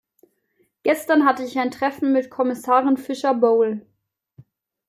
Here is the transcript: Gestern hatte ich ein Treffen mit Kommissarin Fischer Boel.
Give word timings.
Gestern 0.81 1.25
hatte 1.27 1.43
ich 1.43 1.59
ein 1.59 1.69
Treffen 1.69 2.11
mit 2.11 2.31
Kommissarin 2.31 2.97
Fischer 2.97 3.35
Boel. 3.35 3.85